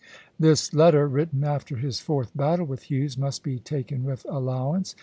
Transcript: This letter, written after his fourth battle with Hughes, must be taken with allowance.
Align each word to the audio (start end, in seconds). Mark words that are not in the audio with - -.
This 0.39 0.73
letter, 0.73 1.07
written 1.07 1.43
after 1.43 1.75
his 1.75 1.99
fourth 1.99 2.35
battle 2.35 2.65
with 2.65 2.89
Hughes, 2.89 3.19
must 3.19 3.43
be 3.43 3.59
taken 3.59 4.03
with 4.03 4.25
allowance. 4.27 4.95